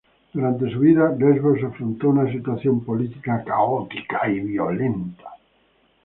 [0.33, 5.25] Durante su vida, Lesbos afrontó una situación política caótica y violenta.